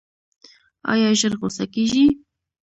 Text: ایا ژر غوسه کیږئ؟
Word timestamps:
ایا 0.91 1.09
ژر 1.19 1.33
غوسه 1.39 1.65
کیږئ؟ 1.73 2.05